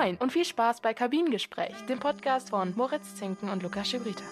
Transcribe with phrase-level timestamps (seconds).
[0.00, 4.24] Moin und viel Spaß bei Kabinengespräch, dem Podcast von Moritz Zinken und Lukas Schibrita.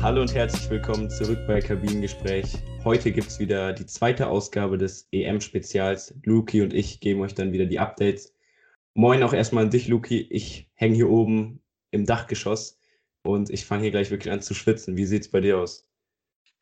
[0.00, 2.56] Hallo und herzlich willkommen zurück bei Kabinengespräch.
[2.84, 6.14] Heute gibt es wieder die zweite Ausgabe des EM-Spezials.
[6.22, 8.32] Luki und ich geben euch dann wieder die Updates.
[8.94, 10.20] Moin auch erstmal an dich, Luki.
[10.30, 11.60] Ich hänge hier oben
[11.90, 12.78] im Dachgeschoss
[13.24, 14.96] und ich fange hier gleich wirklich an zu schwitzen.
[14.96, 15.88] Wie sieht es bei dir aus?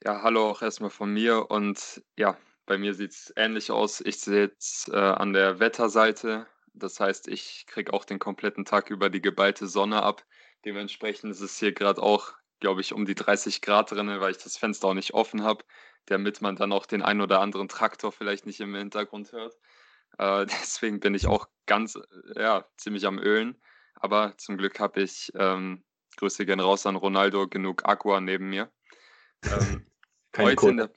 [0.03, 2.39] Ja, hallo auch erstmal von mir und ja,
[2.71, 4.01] bei mir sieht es ähnlich aus.
[4.01, 6.47] Ich sitze äh, an der Wetterseite.
[6.73, 10.25] Das heißt, ich kriege auch den kompletten Tag über die geballte Sonne ab.
[10.65, 14.39] Dementsprechend ist es hier gerade auch glaube ich, um die 30 Grad drin, weil ich
[14.39, 15.65] das Fenster auch nicht offen habe,
[16.07, 19.57] damit man dann auch den ein oder anderen Traktor vielleicht nicht im Hintergrund hört.
[20.19, 21.99] Äh, deswegen bin ich auch ganz,
[22.37, 23.61] ja, ziemlich am Ölen.
[23.97, 25.83] Aber zum Glück habe ich, ähm,
[26.17, 28.71] Grüße gehen raus an Ronaldo, genug Aqua neben mir.
[29.45, 29.87] Ähm,
[30.33, 30.87] Keine Cola.
[30.87, 30.95] Der,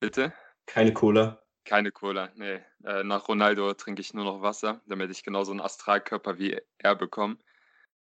[0.00, 0.32] bitte?
[0.66, 1.42] Keine Cola.
[1.64, 2.60] Keine Cola, nee.
[2.84, 6.96] Äh, nach Ronaldo trinke ich nur noch Wasser, damit ich genauso einen Astralkörper wie er
[6.96, 7.38] bekomme.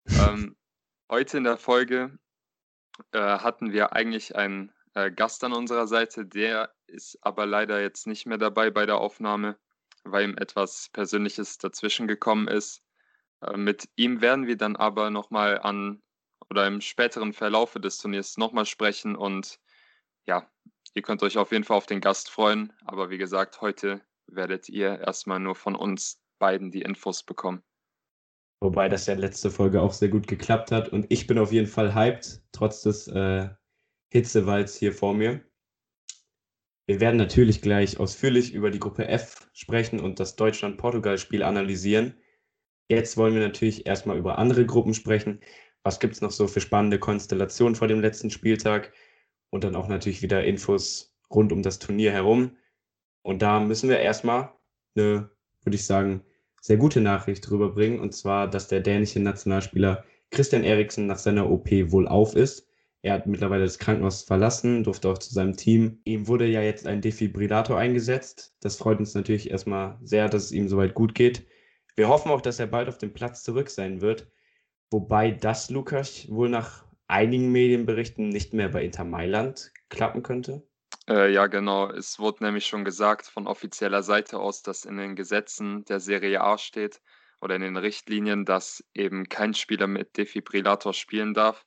[0.08, 0.56] ähm,
[1.10, 2.18] heute in der Folge
[3.12, 6.26] äh, hatten wir eigentlich einen äh, Gast an unserer Seite.
[6.26, 9.58] Der ist aber leider jetzt nicht mehr dabei bei der Aufnahme,
[10.02, 12.82] weil ihm etwas Persönliches dazwischen gekommen ist.
[13.40, 16.02] Äh, mit ihm werden wir dann aber nochmal an
[16.50, 19.60] oder im späteren Verlaufe des Turniers nochmal sprechen und
[20.26, 20.50] ja,
[20.94, 22.72] ihr könnt euch auf jeden Fall auf den Gast freuen.
[22.84, 27.62] Aber wie gesagt, heute werdet ihr erstmal nur von uns beiden die Infos bekommen.
[28.60, 30.88] Wobei das ja letzte Folge auch sehr gut geklappt hat.
[30.88, 33.48] Und ich bin auf jeden Fall hyped, trotz des äh,
[34.10, 35.44] Hitzewalds hier vor mir.
[36.86, 42.14] Wir werden natürlich gleich ausführlich über die Gruppe F sprechen und das Deutschland-Portugal-Spiel analysieren.
[42.88, 45.40] Jetzt wollen wir natürlich erstmal über andere Gruppen sprechen.
[45.82, 48.92] Was gibt es noch so für spannende Konstellationen vor dem letzten Spieltag?
[49.54, 52.56] Und dann auch natürlich wieder Infos rund um das Turnier herum.
[53.22, 54.50] Und da müssen wir erstmal
[54.96, 55.30] eine,
[55.62, 56.24] würde ich sagen,
[56.60, 61.70] sehr gute Nachricht rüberbringen, und zwar, dass der dänische Nationalspieler Christian Eriksen nach seiner OP
[61.92, 62.66] wohl auf ist.
[63.02, 66.00] Er hat mittlerweile das Krankenhaus verlassen, durfte auch zu seinem Team.
[66.02, 68.56] Ihm wurde ja jetzt ein Defibrillator eingesetzt.
[68.58, 71.46] Das freut uns natürlich erstmal sehr, dass es ihm soweit gut geht.
[71.94, 74.26] Wir hoffen auch, dass er bald auf dem Platz zurück sein wird.
[74.90, 80.66] Wobei das, Lukas, wohl nach einigen Medienberichten nicht mehr bei Inter Mailand klappen könnte.
[81.08, 81.90] Äh, ja, genau.
[81.90, 86.40] Es wurde nämlich schon gesagt von offizieller Seite aus, dass in den Gesetzen der Serie
[86.40, 87.00] A steht
[87.40, 91.66] oder in den Richtlinien, dass eben kein Spieler mit Defibrillator spielen darf.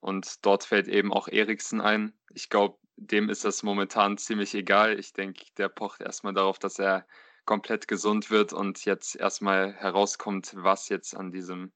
[0.00, 2.12] Und dort fällt eben auch Eriksen ein.
[2.34, 4.98] Ich glaube, dem ist das momentan ziemlich egal.
[4.98, 7.06] Ich denke, der pocht erstmal darauf, dass er
[7.46, 11.72] komplett gesund wird und jetzt erstmal herauskommt, was jetzt an diesem,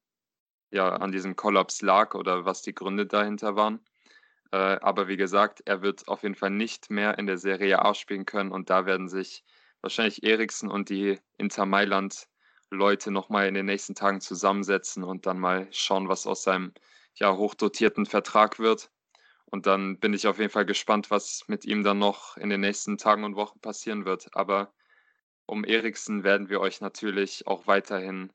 [0.73, 3.81] ja, an diesem Kollaps lag oder was die Gründe dahinter waren.
[4.53, 7.95] Äh, aber wie gesagt, er wird auf jeden Fall nicht mehr in der Serie A
[7.95, 9.45] spielen können und da werden sich
[9.83, 12.29] wahrscheinlich Eriksen und die Inter Mailand
[12.71, 16.73] Leute nochmal in den nächsten Tagen zusammensetzen und dann mal schauen, was aus seinem
[17.15, 18.91] ja, hochdotierten Vertrag wird.
[19.45, 22.63] Und dann bin ich auf jeden Fall gespannt, was mit ihm dann noch in den
[22.63, 24.35] nächsten Tagen und Wochen passieren wird.
[24.35, 24.73] Aber
[25.45, 28.33] um Eriksen werden wir euch natürlich auch weiterhin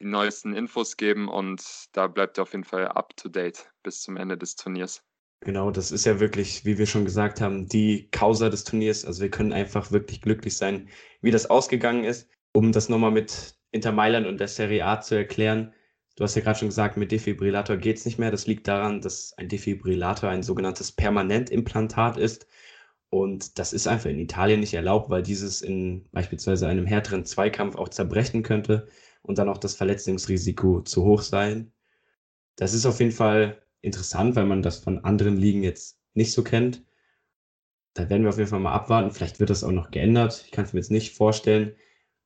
[0.00, 4.02] die neuesten Infos geben und da bleibt ihr auf jeden Fall up to date bis
[4.02, 5.02] zum Ende des Turniers.
[5.40, 9.04] Genau, das ist ja wirklich, wie wir schon gesagt haben, die Causa des Turniers.
[9.04, 10.88] Also wir können einfach wirklich glücklich sein,
[11.20, 12.28] wie das ausgegangen ist.
[12.52, 15.72] Um das nochmal mit Inter Mailand und der Serie A zu erklären,
[16.16, 18.32] du hast ja gerade schon gesagt, mit Defibrillator geht es nicht mehr.
[18.32, 22.48] Das liegt daran, dass ein Defibrillator ein sogenanntes Permanentimplantat ist.
[23.10, 27.76] Und das ist einfach in Italien nicht erlaubt, weil dieses in beispielsweise einem härteren Zweikampf
[27.76, 28.88] auch zerbrechen könnte
[29.22, 31.72] und dann auch das Verletzungsrisiko zu hoch sein.
[32.56, 36.42] Das ist auf jeden Fall interessant, weil man das von anderen Ligen jetzt nicht so
[36.42, 36.84] kennt.
[37.94, 39.10] Da werden wir auf jeden Fall mal abwarten.
[39.10, 40.42] Vielleicht wird das auch noch geändert.
[40.46, 41.74] Ich kann es mir jetzt nicht vorstellen.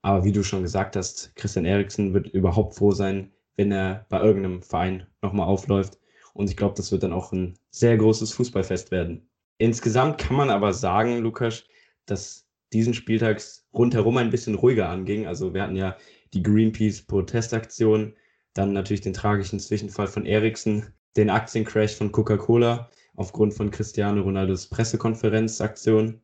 [0.02, 4.20] Aber wie du schon gesagt hast, Christian Eriksen wird überhaupt froh sein, wenn er bei
[4.20, 5.98] irgendeinem Verein nochmal aufläuft.
[6.34, 9.28] Und ich glaube, das wird dann auch ein sehr großes Fußballfest werden.
[9.58, 11.64] Insgesamt kann man aber sagen, Lukas,
[12.06, 15.26] dass diesen Spieltags rundherum ein bisschen ruhiger anging.
[15.26, 15.96] Also wir hatten ja
[16.34, 18.16] die Greenpeace-Protestaktion,
[18.54, 24.68] dann natürlich den tragischen Zwischenfall von Eriksen, den Aktiencrash von Coca-Cola aufgrund von Cristiano Ronaldos
[24.68, 26.22] Pressekonferenzaktion.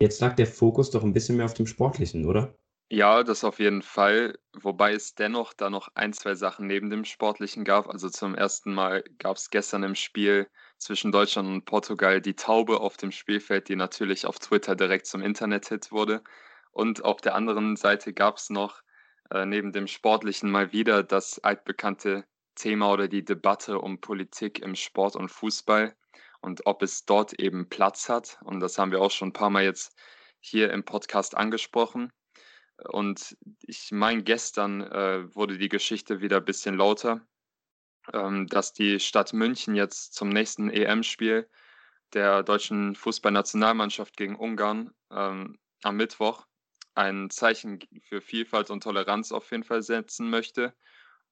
[0.00, 2.54] Jetzt lag der Fokus doch ein bisschen mehr auf dem Sportlichen, oder?
[2.92, 4.38] Ja, das auf jeden Fall.
[4.52, 7.88] Wobei es dennoch da noch ein, zwei Sachen neben dem Sportlichen gab.
[7.88, 10.48] Also zum ersten Mal gab es gestern im Spiel
[10.78, 15.22] zwischen Deutschland und Portugal die Taube auf dem Spielfeld, die natürlich auf Twitter direkt zum
[15.22, 16.22] Internet-Hit wurde.
[16.72, 18.82] Und auf der anderen Seite gab es noch
[19.30, 22.24] äh, neben dem Sportlichen mal wieder das altbekannte
[22.54, 25.94] Thema oder die Debatte um Politik im Sport und Fußball
[26.40, 28.38] und ob es dort eben Platz hat.
[28.44, 29.96] Und das haben wir auch schon ein paar Mal jetzt
[30.40, 32.12] hier im Podcast angesprochen.
[32.88, 37.26] Und ich meine, gestern äh, wurde die Geschichte wieder ein bisschen lauter,
[38.12, 41.48] ähm, dass die Stadt München jetzt zum nächsten EM-Spiel
[42.14, 46.46] der deutschen Fußballnationalmannschaft gegen Ungarn ähm, am Mittwoch
[47.00, 50.74] ein Zeichen für Vielfalt und Toleranz auf jeden Fall setzen möchte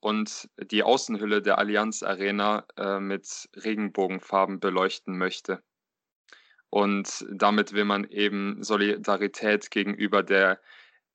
[0.01, 5.63] und die Außenhülle der Allianz Arena äh, mit Regenbogenfarben beleuchten möchte.
[6.71, 10.61] Und damit will man eben Solidarität gegenüber der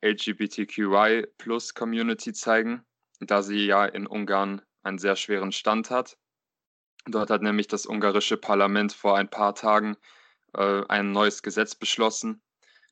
[0.03, 2.85] LGBTQI Plus Community zeigen,
[3.19, 6.17] da sie ja in Ungarn einen sehr schweren Stand hat.
[7.05, 9.95] Dort hat nämlich das ungarische Parlament vor ein paar Tagen
[10.53, 12.41] äh, ein neues Gesetz beschlossen,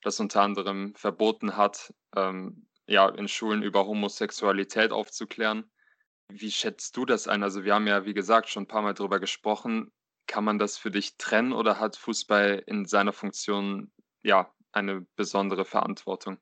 [0.02, 5.70] das unter anderem verboten hat, ähm, ja, in Schulen über Homosexualität aufzuklären.
[6.30, 7.44] Wie schätzt du das ein?
[7.44, 9.92] Also wir haben ja, wie gesagt, schon ein paar Mal darüber gesprochen.
[10.28, 13.92] Kann man das für dich trennen oder hat Fußball in seiner Funktion
[14.24, 16.38] ja eine besondere Verantwortung?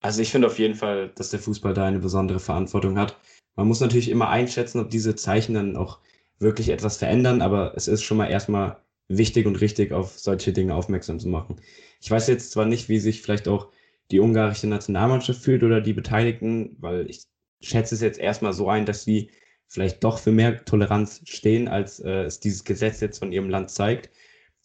[0.00, 3.16] Also ich finde auf jeden Fall, dass der Fußball da eine besondere Verantwortung hat.
[3.54, 6.00] Man muss natürlich immer einschätzen, ob diese Zeichen dann auch
[6.38, 10.74] wirklich etwas verändern, aber es ist schon mal erstmal wichtig und richtig, auf solche Dinge
[10.74, 11.60] aufmerksam zu machen.
[12.00, 13.70] Ich weiß jetzt zwar nicht, wie sich vielleicht auch
[14.10, 17.24] die ungarische Nationalmannschaft fühlt oder die Beteiligten, weil ich
[17.62, 19.30] schätze es jetzt erstmal so ein, dass sie
[19.68, 23.70] vielleicht doch für mehr Toleranz stehen, als äh, es dieses Gesetz jetzt von ihrem Land
[23.70, 24.10] zeigt.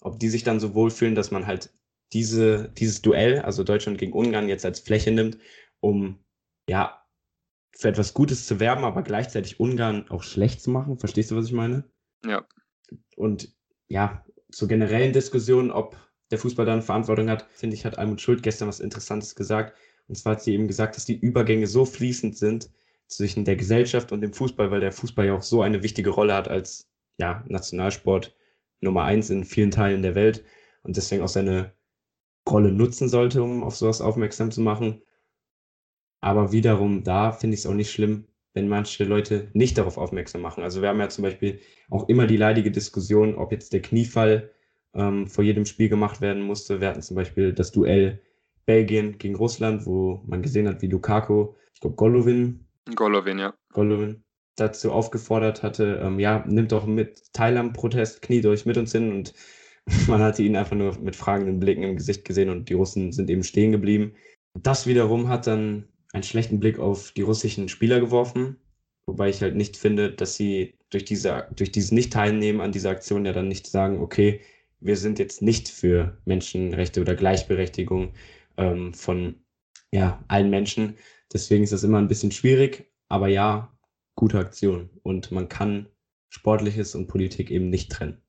[0.02, 1.74] Ob die sich dann so wohlfühlen, dass man halt
[2.14, 5.38] diese, dieses Duell, also Deutschland gegen Ungarn, jetzt als Fläche nimmt,
[5.80, 6.20] um
[6.70, 7.02] ja
[7.72, 11.00] für etwas Gutes zu werben, aber gleichzeitig Ungarn auch schlecht zu machen.
[11.00, 11.84] Verstehst du, was ich meine?
[12.26, 12.46] Ja.
[13.16, 13.56] Und
[13.90, 15.96] ja, zur generellen Diskussion, ob
[16.32, 19.78] der Fußball da eine Verantwortung hat, finde ich, hat Almut Schuld gestern was Interessantes gesagt.
[20.08, 22.70] Und zwar hat sie eben gesagt, dass die Übergänge so fließend sind
[23.08, 26.34] zwischen der Gesellschaft und dem Fußball, weil der Fußball ja auch so eine wichtige Rolle
[26.34, 28.36] hat als ja, Nationalsport
[28.82, 30.44] Nummer eins in vielen Teilen der Welt
[30.84, 31.74] und deswegen auch seine
[32.48, 35.02] Rolle nutzen sollte, um auf sowas aufmerksam zu machen.
[36.22, 40.42] Aber wiederum da finde ich es auch nicht schlimm, wenn manche Leute nicht darauf aufmerksam
[40.42, 40.64] machen.
[40.64, 41.60] Also wir haben ja zum Beispiel
[41.92, 44.50] auch immer die leidige Diskussion, ob jetzt der Kniefall
[44.96, 46.82] ähm, vor jedem Spiel gemacht werden musste.
[46.82, 48.20] Wir hatten zum Beispiel das Duell
[48.66, 52.66] Belgien gegen Russland, wo man gesehen hat, wie Lukaku, ich glaube Golovin.
[52.96, 53.54] Golovin, ja.
[53.74, 54.24] Golovin
[54.56, 58.92] dazu aufgefordert hatte, ähm, ja, nimmt doch mit teil am Protest, knie durch mit uns
[58.92, 59.34] hin und
[60.08, 63.30] man hatte ihn einfach nur mit fragenden Blicken im Gesicht gesehen und die Russen sind
[63.30, 64.16] eben stehen geblieben.
[64.56, 68.58] Das wiederum hat dann einen schlechten Blick auf die russischen Spieler geworfen,
[69.06, 73.26] wobei ich halt nicht finde, dass sie durch, diese, durch dieses Nicht-Teilnehmen an dieser Aktion
[73.26, 74.42] ja dann nicht sagen, okay,
[74.80, 78.14] wir sind jetzt nicht für Menschenrechte oder Gleichberechtigung
[78.58, 79.36] ähm, von
[79.92, 80.98] ja, allen Menschen.
[81.34, 83.78] Deswegen ist das immer ein bisschen schwierig, aber ja,
[84.16, 84.90] gute Aktion.
[85.04, 85.90] Und man kann
[86.30, 88.22] Sportliches und Politik eben nicht trennen.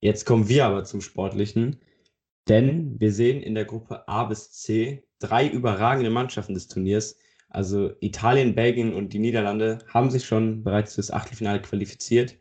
[0.00, 1.80] Jetzt kommen wir aber zum Sportlichen,
[2.48, 7.18] denn wir sehen in der Gruppe A bis C drei überragende Mannschaften des Turniers.
[7.50, 12.36] Also Italien, Belgien und die Niederlande haben sich schon bereits fürs Achtelfinale qualifiziert.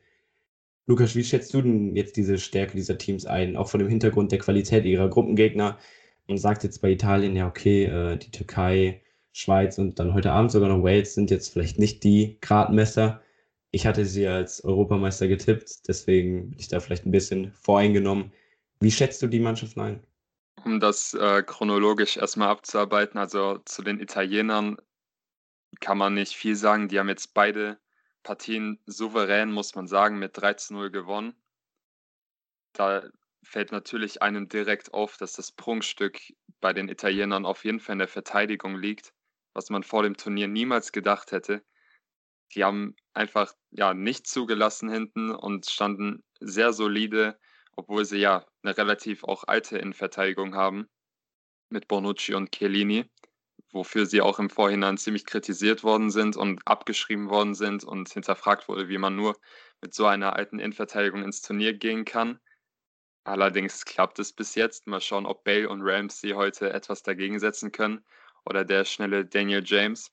[0.86, 4.31] Lukas, wie schätzt du denn jetzt diese Stärke dieser Teams ein, auch vor dem Hintergrund
[4.31, 5.77] der Qualität ihrer Gruppengegner?
[6.27, 9.01] Man sagt jetzt bei Italien, ja, okay, äh, die Türkei,
[9.31, 13.21] Schweiz und dann heute Abend sogar noch Wales sind jetzt vielleicht nicht die Gradmesser.
[13.71, 18.31] Ich hatte sie als Europameister getippt, deswegen bin ich da vielleicht ein bisschen voreingenommen.
[18.79, 20.03] Wie schätzt du die Mannschaften ein?
[20.63, 24.78] Um das äh, chronologisch erstmal abzuarbeiten, also zu den Italienern
[25.80, 26.87] kann man nicht viel sagen.
[26.87, 27.80] Die haben jetzt beide
[28.23, 31.33] Partien souverän, muss man sagen, mit 13-0 gewonnen.
[32.73, 33.04] Da
[33.44, 36.19] fällt natürlich einem direkt auf, dass das Prunkstück
[36.59, 39.13] bei den Italienern auf jeden Fall in der Verteidigung liegt,
[39.54, 41.63] was man vor dem Turnier niemals gedacht hätte.
[42.54, 47.40] Die haben einfach ja nicht zugelassen hinten und standen sehr solide
[47.77, 50.89] obwohl sie ja eine relativ auch alte Innenverteidigung haben
[51.69, 53.09] mit Bonucci und Chiellini,
[53.71, 58.67] wofür sie auch im Vorhinein ziemlich kritisiert worden sind und abgeschrieben worden sind und hinterfragt
[58.67, 59.39] wurde, wie man nur
[59.81, 62.39] mit so einer alten Innenverteidigung ins Turnier gehen kann.
[63.23, 64.87] Allerdings klappt es bis jetzt.
[64.87, 68.05] Mal schauen, ob Bale und Ramsey heute etwas dagegen setzen können
[68.45, 70.11] oder der schnelle Daniel James.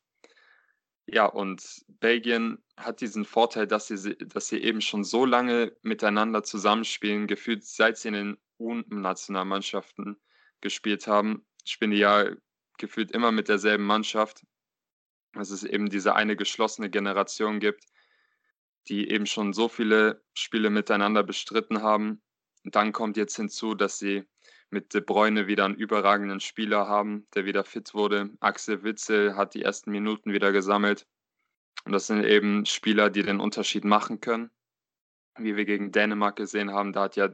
[1.06, 6.42] Ja, und Belgien hat diesen Vorteil, dass sie, dass sie eben schon so lange miteinander
[6.42, 10.16] zusammenspielen, gefühlt seit sie in den U-Nationalmannschaften
[10.60, 12.30] gespielt haben, spielen die ja
[12.78, 14.44] gefühlt immer mit derselben Mannschaft.
[15.34, 17.84] Dass es eben diese eine geschlossene Generation gibt,
[18.88, 22.22] die eben schon so viele Spiele miteinander bestritten haben.
[22.64, 24.24] Und dann kommt jetzt hinzu, dass sie
[24.70, 28.30] mit De Bruyne wieder einen überragenden Spieler haben, der wieder fit wurde.
[28.40, 31.06] Axel Witzel hat die ersten Minuten wieder gesammelt.
[31.84, 34.50] Und das sind eben Spieler, die den Unterschied machen können.
[35.36, 37.28] Wie wir gegen Dänemark gesehen haben, da hat ja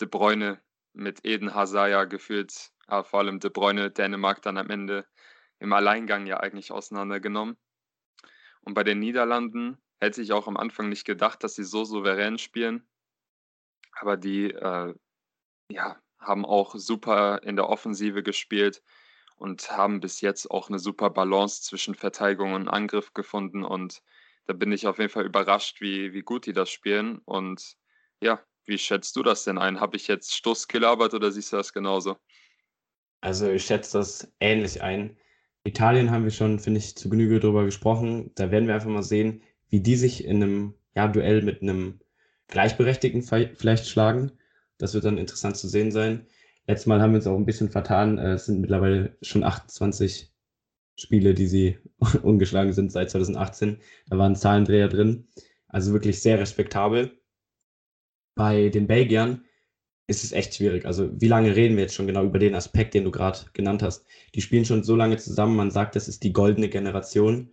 [0.00, 0.60] De Bruyne
[0.92, 5.06] mit Eden Hazard ja gefühlt, aber vor allem De Bruyne, Dänemark dann am Ende
[5.58, 7.56] im Alleingang ja eigentlich auseinandergenommen.
[8.60, 12.38] Und bei den Niederlanden hätte ich auch am Anfang nicht gedacht, dass sie so souverän
[12.38, 12.88] spielen.
[13.92, 14.94] Aber die äh,
[15.70, 18.82] ja, haben auch super in der Offensive gespielt
[19.36, 23.64] und haben bis jetzt auch eine super Balance zwischen Verteidigung und Angriff gefunden.
[23.64, 24.02] Und
[24.46, 27.18] da bin ich auf jeden Fall überrascht, wie, wie gut die das spielen.
[27.24, 27.76] Und
[28.20, 29.80] ja, wie schätzt du das denn ein?
[29.80, 32.16] Habe ich jetzt Stuss gelabert oder siehst du das genauso?
[33.20, 35.16] Also ich schätze das ähnlich ein.
[35.64, 38.32] Italien haben wir schon, finde ich, zu Genüge darüber gesprochen.
[38.34, 42.00] Da werden wir einfach mal sehen, wie die sich in einem ja, Duell mit einem
[42.48, 44.32] Gleichberechtigten vielleicht schlagen.
[44.78, 46.26] Das wird dann interessant zu sehen sein.
[46.66, 48.18] Letztes Mal haben wir uns auch ein bisschen vertan.
[48.18, 50.32] Äh, es sind mittlerweile schon 28
[50.96, 51.78] Spiele, die sie
[52.22, 53.78] ungeschlagen sind seit 2018.
[54.08, 55.28] Da waren Zahlendreher drin.
[55.68, 57.18] Also wirklich sehr respektabel.
[58.34, 59.44] Bei den Belgiern
[60.06, 60.86] ist es echt schwierig.
[60.86, 63.82] Also wie lange reden wir jetzt schon genau über den Aspekt, den du gerade genannt
[63.82, 64.06] hast?
[64.34, 65.56] Die spielen schon so lange zusammen.
[65.56, 67.50] Man sagt, das ist die goldene Generation.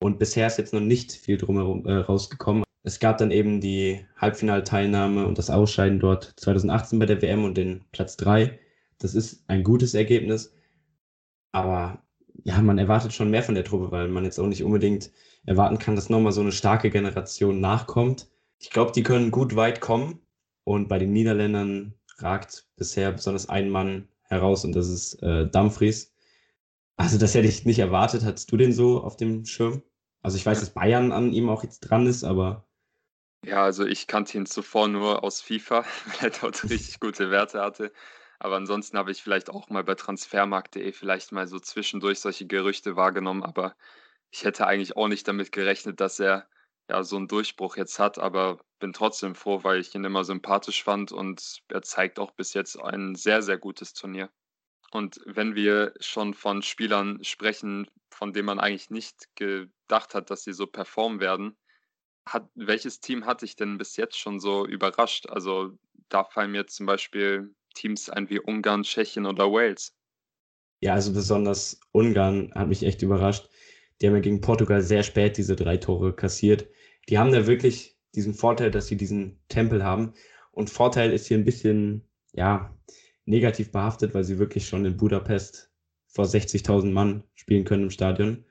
[0.00, 2.63] Und bisher ist jetzt noch nicht viel drumherum äh, rausgekommen.
[2.84, 7.56] Es gab dann eben die Halbfinalteilnahme und das Ausscheiden dort 2018 bei der WM und
[7.56, 8.58] den Platz 3.
[8.98, 10.54] Das ist ein gutes Ergebnis.
[11.50, 12.02] Aber
[12.44, 15.10] ja, man erwartet schon mehr von der Truppe, weil man jetzt auch nicht unbedingt
[15.46, 18.28] erwarten kann, dass nochmal so eine starke Generation nachkommt.
[18.58, 20.20] Ich glaube, die können gut weit kommen.
[20.64, 26.14] Und bei den Niederländern ragt bisher besonders ein Mann heraus und das ist äh, Dumfries.
[26.96, 28.24] Also das hätte ich nicht erwartet.
[28.24, 29.82] Hattest du den so auf dem Schirm?
[30.22, 32.66] Also ich weiß, dass Bayern an ihm auch jetzt dran ist, aber.
[33.46, 37.60] Ja, also ich kannte ihn zuvor nur aus FIFA, weil er dort richtig gute Werte
[37.60, 37.92] hatte.
[38.38, 42.96] Aber ansonsten habe ich vielleicht auch mal bei transfermarkt.de vielleicht mal so zwischendurch solche Gerüchte
[42.96, 43.42] wahrgenommen.
[43.42, 43.76] Aber
[44.30, 46.48] ich hätte eigentlich auch nicht damit gerechnet, dass er
[46.88, 48.18] ja so einen Durchbruch jetzt hat.
[48.18, 52.54] Aber bin trotzdem froh, weil ich ihn immer sympathisch fand und er zeigt auch bis
[52.54, 54.30] jetzt ein sehr, sehr gutes Turnier.
[54.90, 60.44] Und wenn wir schon von Spielern sprechen, von denen man eigentlich nicht gedacht hat, dass
[60.44, 61.56] sie so performen werden,
[62.26, 65.28] hat, welches Team hat dich denn bis jetzt schon so überrascht?
[65.28, 65.72] Also
[66.08, 69.94] da fallen mir zum Beispiel Teams ein wie Ungarn, Tschechien oder Wales.
[70.80, 73.48] Ja, also besonders Ungarn hat mich echt überrascht.
[74.00, 76.68] Die haben ja gegen Portugal sehr spät diese drei Tore kassiert.
[77.08, 80.14] Die haben da wirklich diesen Vorteil, dass sie diesen Tempel haben.
[80.52, 82.76] Und Vorteil ist hier ein bisschen, ja,
[83.24, 85.70] negativ behaftet, weil sie wirklich schon in Budapest
[86.06, 88.44] vor 60.000 Mann spielen können im Stadion,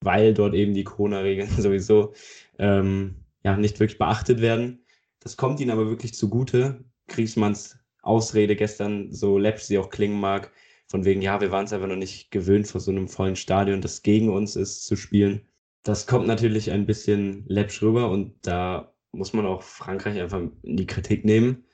[0.00, 2.14] weil dort eben die Corona-Regeln sowieso
[2.58, 4.84] ähm, ja, nicht wirklich beachtet werden.
[5.20, 6.84] Das kommt ihnen aber wirklich zugute.
[7.08, 10.52] Kriegsmanns Ausrede gestern, so läppisch sie auch klingen mag,
[10.88, 13.80] von wegen, ja, wir waren es einfach noch nicht gewöhnt, vor so einem vollen Stadion,
[13.80, 15.48] das gegen uns ist, zu spielen.
[15.82, 20.76] Das kommt natürlich ein bisschen läppisch rüber und da muss man auch Frankreich einfach in
[20.76, 21.64] die Kritik nehmen.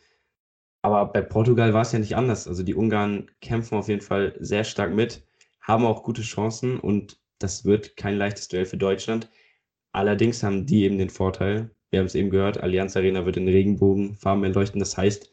[0.83, 2.49] Aber bei Portugal war es ja nicht anders.
[2.49, 5.27] Also die Ungarn kämpfen auf jeden Fall sehr stark mit,
[5.61, 9.31] haben auch gute Chancen und das wird kein leichtes Duell für Deutschland.
[9.93, 13.49] Allerdings haben die eben den Vorteil, wir haben es eben gehört, Allianz Arena wird in
[13.49, 14.79] Regenbogenfarben erleuchten.
[14.79, 15.31] Das heißt,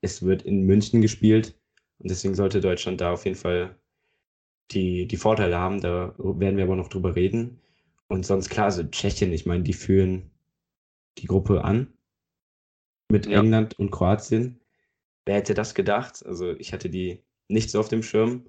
[0.00, 1.54] es wird in München gespielt
[1.98, 3.76] und deswegen sollte Deutschland da auf jeden Fall
[4.72, 5.80] die, die Vorteile haben.
[5.80, 7.60] Da werden wir aber noch drüber reden.
[8.08, 10.30] Und sonst klar, also Tschechien, ich meine, die führen
[11.18, 11.92] die Gruppe an
[13.10, 13.40] mit ja.
[13.40, 14.60] England und Kroatien.
[15.26, 16.24] Wer hätte das gedacht?
[16.26, 18.46] Also ich hatte die nicht so auf dem Schirm.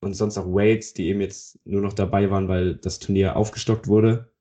[0.00, 3.88] Und sonst auch Wales, die eben jetzt nur noch dabei waren, weil das Turnier aufgestockt
[3.88, 4.32] wurde.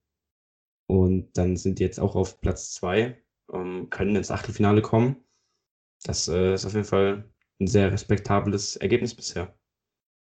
[0.87, 5.23] Und dann sind die jetzt auch auf Platz zwei, um, können ins Achtelfinale kommen.
[6.03, 9.57] Das äh, ist auf jeden Fall ein sehr respektables Ergebnis bisher.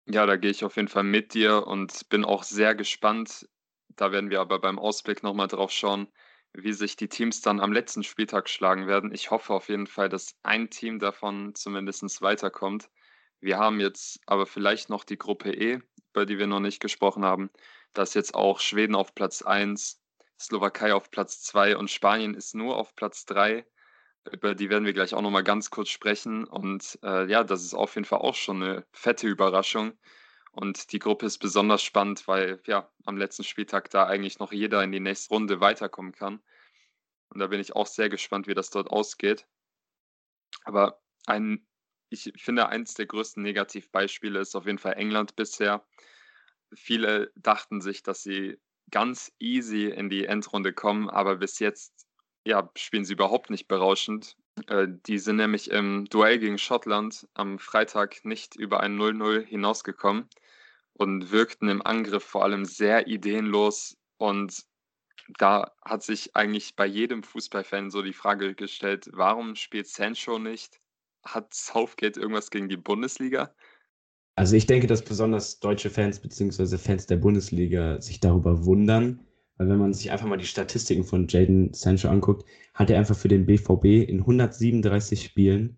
[0.07, 3.49] Ja, da gehe ich auf jeden Fall mit dir und bin auch sehr gespannt.
[3.95, 6.07] Da werden wir aber beim Ausblick nochmal drauf schauen,
[6.53, 9.11] wie sich die Teams dann am letzten Spieltag schlagen werden.
[9.13, 12.89] Ich hoffe auf jeden Fall, dass ein Team davon zumindest weiterkommt.
[13.39, 15.79] Wir haben jetzt aber vielleicht noch die Gruppe E,
[16.13, 17.49] über die wir noch nicht gesprochen haben.
[17.93, 20.01] Da ist jetzt auch Schweden auf Platz 1,
[20.39, 23.65] Slowakei auf Platz 2 und Spanien ist nur auf Platz 3.
[24.31, 26.45] Über die werden wir gleich auch nochmal ganz kurz sprechen.
[26.45, 29.93] Und äh, ja, das ist auf jeden Fall auch schon eine fette Überraschung.
[30.51, 34.83] Und die Gruppe ist besonders spannend, weil ja am letzten Spieltag da eigentlich noch jeder
[34.83, 36.41] in die nächste Runde weiterkommen kann.
[37.29, 39.45] Und da bin ich auch sehr gespannt, wie das dort ausgeht.
[40.63, 41.67] Aber ein,
[42.09, 45.85] ich finde, eins der größten Negativbeispiele ist auf jeden Fall England bisher.
[46.73, 48.59] Viele dachten sich, dass sie
[48.91, 52.05] ganz easy in die Endrunde kommen, aber bis jetzt
[52.45, 54.37] ja, spielen sie überhaupt nicht berauschend.
[54.67, 60.29] Äh, die sind nämlich im Duell gegen Schottland am Freitag nicht über ein 0-0 hinausgekommen
[60.93, 63.97] und wirkten im Angriff vor allem sehr ideenlos.
[64.17, 64.63] Und
[65.39, 70.79] da hat sich eigentlich bei jedem Fußballfan so die Frage gestellt, warum spielt Sancho nicht?
[71.25, 73.53] Hat Southgate irgendwas gegen die Bundesliga?
[74.35, 76.77] Also ich denke, dass besonders deutsche Fans bzw.
[76.77, 79.25] Fans der Bundesliga sich darüber wundern,
[79.57, 83.15] weil wenn man sich einfach mal die Statistiken von Jaden Sancho anguckt, hat er einfach
[83.15, 85.77] für den BVB in 137 Spielen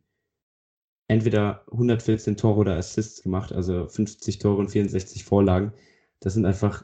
[1.07, 5.73] entweder 114 Tore oder Assists gemacht, also 50 Tore und 64 Vorlagen.
[6.19, 6.83] Das sind einfach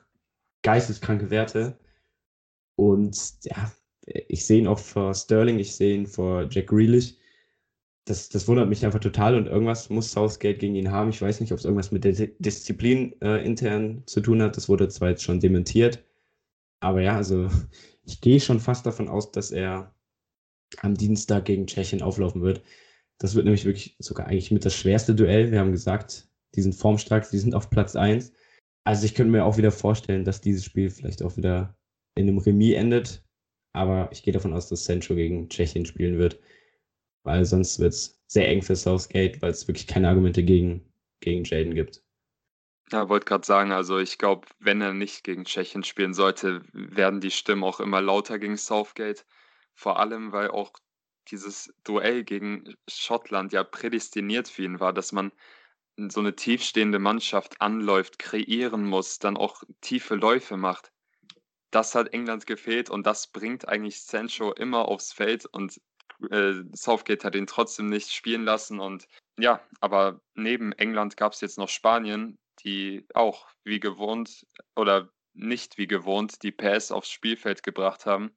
[0.62, 1.77] geisteskranke Werte.
[2.75, 3.72] Und ja,
[4.05, 7.15] ich sehe ihn auch vor Sterling, ich sehe ihn vor Jack Grealish.
[8.05, 11.10] Das, das wundert mich einfach total und irgendwas muss Southgate gegen ihn haben.
[11.10, 14.57] Ich weiß nicht, ob es irgendwas mit der Disziplin äh, intern zu tun hat.
[14.57, 16.03] Das wurde zwar jetzt schon dementiert.
[16.81, 17.50] Aber ja, also
[18.05, 19.95] ich gehe schon fast davon aus, dass er
[20.81, 22.62] am Dienstag gegen Tschechien auflaufen wird.
[23.19, 25.51] Das wird nämlich wirklich sogar eigentlich mit das schwerste Duell.
[25.51, 28.33] Wir haben gesagt, die sind formstark, die sind auf Platz 1.
[28.83, 31.77] Also ich könnte mir auch wieder vorstellen, dass dieses Spiel vielleicht auch wieder
[32.15, 33.24] in einem Remis endet.
[33.74, 36.39] Aber ich gehe davon aus, dass Sancho gegen Tschechien spielen wird.
[37.24, 41.44] Weil sonst wird es sehr eng für Southgate, weil es wirklich keine Argumente gegen, gegen
[41.44, 42.03] Jaden gibt.
[42.92, 47.22] Ja, wollte gerade sagen, also ich glaube, wenn er nicht gegen Tschechien spielen sollte, werden
[47.22, 49.25] die Stimmen auch immer lauter gegen Southgate.
[49.74, 50.74] Vor allem, weil auch
[51.30, 55.32] dieses Duell gegen Schottland ja prädestiniert für ihn war, dass man
[55.98, 60.92] so eine tiefstehende Mannschaft anläuft, kreieren muss, dann auch tiefe Läufe macht.
[61.72, 65.80] Das hat England gefehlt und das bringt eigentlich Sancho immer aufs Feld und
[66.29, 69.08] äh, Southgate hat ihn trotzdem nicht spielen lassen und
[69.39, 75.77] ja, aber neben England gab es jetzt noch Spanien, die auch wie gewohnt oder nicht
[75.77, 78.36] wie gewohnt die PS aufs Spielfeld gebracht haben.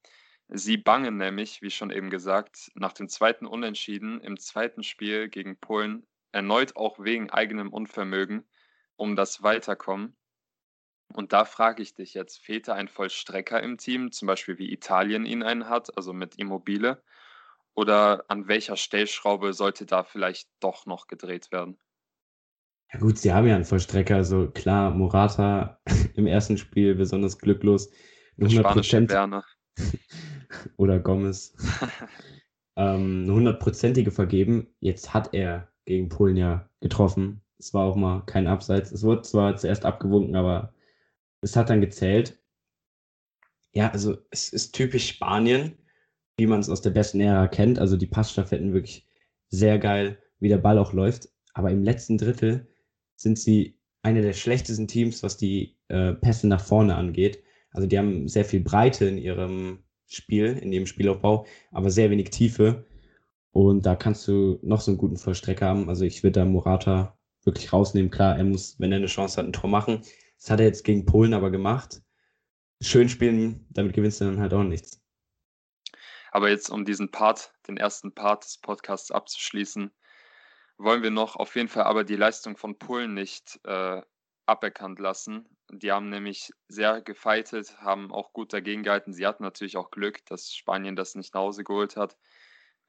[0.48, 5.58] Sie bangen nämlich, wie schon eben gesagt, nach dem zweiten Unentschieden im zweiten Spiel gegen
[5.58, 8.48] Polen erneut auch wegen eigenem Unvermögen
[8.96, 10.16] um das Weiterkommen.
[11.12, 14.72] Und da frage ich dich jetzt, fehlt da ein Vollstrecker im Team, zum Beispiel wie
[14.72, 17.02] Italien ihn einen hat, also mit Immobile?
[17.76, 21.78] Oder an welcher Stellschraube sollte da vielleicht doch noch gedreht werden?
[22.90, 24.16] Ja gut, sie haben ja einen Vollstrecker.
[24.16, 25.78] Also klar, Morata
[26.14, 27.90] im ersten Spiel besonders glücklos.
[28.40, 29.44] 100 Werner.
[30.76, 31.54] oder Gomez.
[32.76, 34.74] ähm, eine hundertprozentige vergeben.
[34.80, 37.42] Jetzt hat er gegen Polen ja getroffen.
[37.58, 38.90] Es war auch mal kein Abseits.
[38.90, 40.72] Es wurde zwar zuerst abgewunken, aber
[41.42, 42.38] es hat dann gezählt.
[43.72, 45.76] Ja, also es ist typisch Spanien,
[46.36, 47.78] wie man es aus der besten Ära kennt.
[47.78, 49.06] Also die Passstaffetten wirklich
[49.48, 51.28] sehr geil, wie der Ball auch läuft.
[51.54, 52.68] Aber im letzten Drittel
[53.16, 57.42] sind sie eine der schlechtesten Teams, was die äh, Pässe nach vorne angeht.
[57.70, 62.30] Also die haben sehr viel Breite in ihrem Spiel, in ihrem Spielaufbau, aber sehr wenig
[62.30, 62.86] Tiefe.
[63.50, 65.88] Und da kannst du noch so einen guten Vollstrecker haben.
[65.88, 68.10] Also ich würde da Morata wirklich rausnehmen.
[68.10, 70.02] Klar, er muss, wenn er eine Chance hat, ein Tor machen.
[70.38, 72.02] Das hat er jetzt gegen Polen aber gemacht.
[72.82, 75.05] Schön spielen, damit gewinnst du dann halt auch nichts.
[76.36, 79.90] Aber jetzt, um diesen Part, den ersten Part des Podcasts abzuschließen,
[80.76, 84.02] wollen wir noch auf jeden Fall aber die Leistung von Polen nicht äh,
[84.44, 85.48] aberkannt lassen.
[85.70, 89.14] Die haben nämlich sehr gefeitet, haben auch gut dagegen gehalten.
[89.14, 92.18] Sie hatten natürlich auch Glück, dass Spanien das nicht nach Hause geholt hat,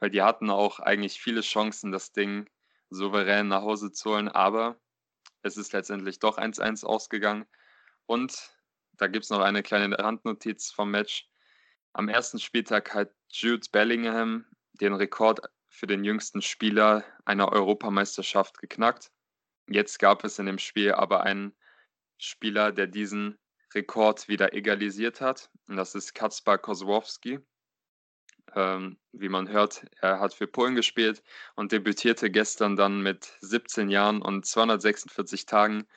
[0.01, 2.49] weil die hatten auch eigentlich viele Chancen, das Ding
[2.89, 4.77] souverän nach Hause zu holen, aber
[5.41, 7.45] es ist letztendlich doch 1-1 ausgegangen.
[8.07, 8.51] Und
[8.91, 11.29] da gibt es noch eine kleine Randnotiz vom Match.
[11.97, 19.11] Am ersten Spieltag hat Jude Bellingham den Rekord für den jüngsten Spieler einer Europameisterschaft geknackt.
[19.67, 21.55] Jetzt gab es in dem Spiel aber einen
[22.19, 23.39] Spieler, der diesen
[23.73, 25.49] Rekord wieder egalisiert hat.
[25.67, 27.39] Und das ist Kacper Kozłowski.
[28.53, 31.23] Ähm, wie man hört, er hat für Polen gespielt
[31.55, 35.87] und debütierte gestern dann mit 17 Jahren und 246 Tagen.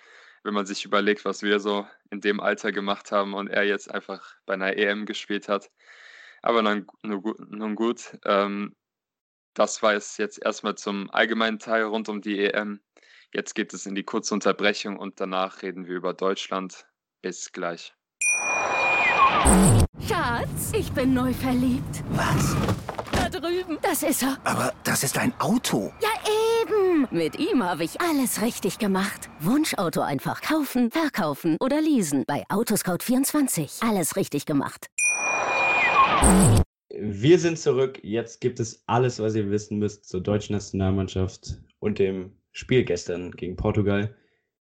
[0.43, 3.91] Wenn man sich überlegt, was wir so in dem Alter gemacht haben und er jetzt
[3.91, 5.71] einfach bei einer EM gespielt hat.
[6.43, 8.75] Aber nun, nun gut, ähm,
[9.55, 12.81] das war es jetzt erstmal zum allgemeinen Teil rund um die EM.
[13.33, 16.87] Jetzt geht es in die kurze Unterbrechung und danach reden wir über Deutschland.
[17.23, 17.95] Bis gleich.
[20.09, 22.03] Schatz, ich bin neu verliebt.
[22.11, 22.57] Was?
[23.13, 23.79] Da drüben.
[23.83, 24.39] Das ist er.
[24.45, 25.93] Aber das ist ein Auto.
[26.01, 26.09] Ja,
[26.71, 27.09] eben.
[27.11, 29.29] Mit ihm habe ich alles richtig gemacht.
[29.41, 32.25] Wunschauto einfach kaufen, verkaufen oder leasen.
[32.27, 33.87] Bei Autoscout24.
[33.89, 34.87] Alles richtig gemacht.
[36.91, 38.01] Wir sind zurück.
[38.03, 43.31] Jetzt gibt es alles, was ihr wissen müsst zur deutschen Nationalmannschaft und dem Spiel gestern
[43.33, 44.15] gegen Portugal.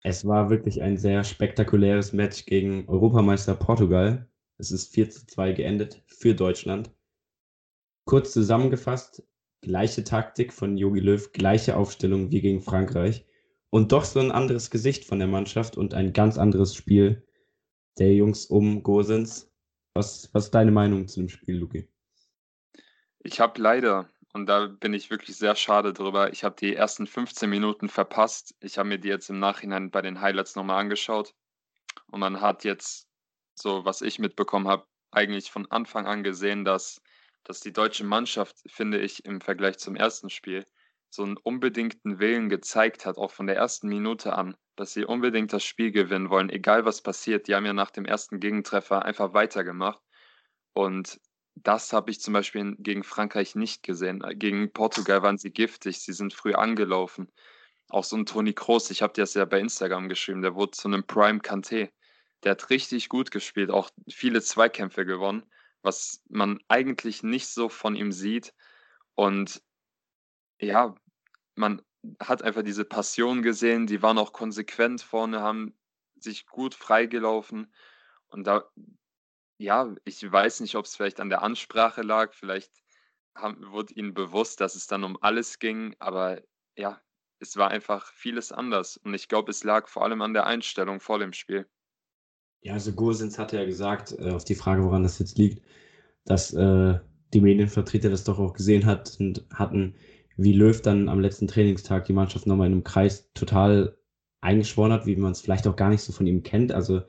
[0.02, 4.28] Es war wirklich ein sehr spektakuläres Match gegen Europameister Portugal.
[4.58, 6.90] Es ist 4 zu 2 geendet für Deutschland.
[8.04, 9.22] Kurz zusammengefasst,
[9.64, 13.24] gleiche Taktik von Jogi Löw, gleiche Aufstellung wie gegen Frankreich
[13.70, 17.26] und doch so ein anderes Gesicht von der Mannschaft und ein ganz anderes Spiel
[17.98, 19.50] der Jungs um Gosens.
[19.94, 21.88] Was, was ist deine Meinung zu dem Spiel, Luki?
[23.20, 26.32] Ich habe leider und da bin ich wirklich sehr schade drüber.
[26.32, 28.56] Ich habe die ersten 15 Minuten verpasst.
[28.60, 31.34] Ich habe mir die jetzt im Nachhinein bei den Highlights nochmal angeschaut.
[32.08, 33.08] Und man hat jetzt,
[33.54, 37.00] so was ich mitbekommen habe, eigentlich von Anfang an gesehen, dass,
[37.44, 40.64] dass die deutsche Mannschaft, finde ich, im Vergleich zum ersten Spiel
[41.10, 45.52] so einen unbedingten Willen gezeigt hat, auch von der ersten Minute an, dass sie unbedingt
[45.52, 47.46] das Spiel gewinnen wollen, egal was passiert.
[47.46, 50.00] Die haben ja nach dem ersten Gegentreffer einfach weitergemacht.
[50.72, 51.20] Und
[51.54, 54.22] das habe ich zum Beispiel gegen Frankreich nicht gesehen.
[54.24, 57.30] Äh, gegen Portugal waren sie giftig, sie sind früh angelaufen.
[57.88, 60.72] Auch so ein Toni Kroos, ich habe dir das ja bei Instagram geschrieben, der wurde
[60.72, 61.90] zu einem Prime Kanté.
[62.42, 65.44] Der hat richtig gut gespielt, auch viele Zweikämpfe gewonnen,
[65.84, 68.54] was man eigentlich nicht so von ihm sieht.
[69.14, 69.62] Und
[70.58, 70.94] ja,
[71.54, 71.82] man
[72.20, 75.78] hat einfach diese Passion gesehen, die waren auch konsequent vorne, haben
[76.16, 77.72] sich gut freigelaufen.
[78.28, 78.64] Und da,
[79.58, 82.72] ja, ich weiß nicht, ob es vielleicht an der Ansprache lag, vielleicht
[83.36, 86.40] haben, wurde ihnen bewusst, dass es dann um alles ging, aber
[86.76, 87.00] ja,
[87.40, 88.96] es war einfach vieles anders.
[88.96, 91.68] Und ich glaube, es lag vor allem an der Einstellung vor dem Spiel.
[92.64, 95.62] Ja, also Gosens hatte ja gesagt, äh, auf die Frage, woran das jetzt liegt,
[96.24, 96.98] dass äh,
[97.34, 99.94] die Medienvertreter das doch auch gesehen hat und hatten,
[100.36, 103.98] wie Löw dann am letzten Trainingstag die Mannschaft nochmal in einem Kreis total
[104.40, 106.72] eingeschworen hat, wie man es vielleicht auch gar nicht so von ihm kennt.
[106.72, 107.02] Also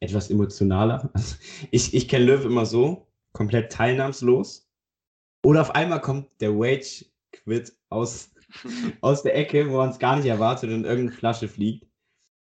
[0.00, 1.10] etwas emotionaler.
[1.14, 1.36] Also
[1.72, 4.68] ich ich kenne Löw immer so, komplett teilnahmslos.
[5.44, 8.30] Oder auf einmal kommt der Wage-Quit aus,
[9.00, 11.91] aus der Ecke, wo man es gar nicht erwartet und irgendeine Flasche fliegt.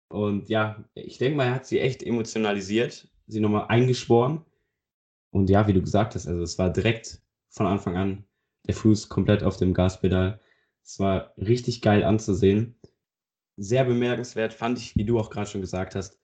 [0.09, 4.45] Und ja, ich denke mal, er hat sie echt emotionalisiert, sie nochmal eingeschworen.
[5.31, 8.23] Und ja, wie du gesagt hast, also es war direkt von Anfang an
[8.67, 10.39] der Fuß komplett auf dem Gaspedal.
[10.83, 12.75] Es war richtig geil anzusehen.
[13.57, 16.19] Sehr bemerkenswert fand ich, wie du auch gerade schon gesagt hast,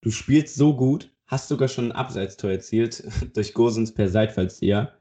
[0.00, 4.98] du spielst so gut, hast sogar schon ein Abseitstor erzielt durch Gosens per Seitfallzieher.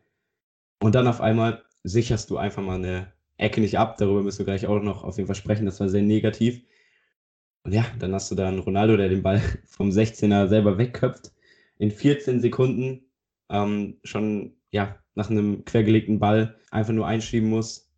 [0.80, 3.98] Und dann auf einmal sicherst du einfach mal eine Ecke nicht ab.
[3.98, 5.66] Darüber müssen wir gleich auch noch auf jeden Fall sprechen.
[5.66, 6.64] Das war sehr negativ.
[7.64, 11.32] Und ja, dann hast du da einen Ronaldo, der den Ball vom 16er selber wegköpft.
[11.78, 13.06] In 14 Sekunden
[13.50, 17.92] ähm, schon ja, nach einem quergelegten Ball einfach nur einschieben muss.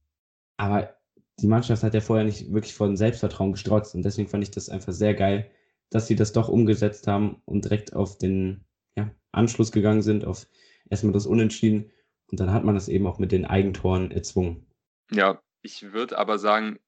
[0.57, 0.95] Aber
[1.39, 3.95] die Mannschaft hat ja vorher nicht wirklich von Selbstvertrauen gestrotzt.
[3.95, 5.49] Und deswegen fand ich das einfach sehr geil,
[5.89, 10.47] dass sie das doch umgesetzt haben und direkt auf den ja, Anschluss gegangen sind, auf
[10.89, 11.91] erstmal das Unentschieden.
[12.31, 14.65] Und dann hat man das eben auch mit den Eigentoren erzwungen.
[15.11, 16.79] Ja, ich würde aber sagen,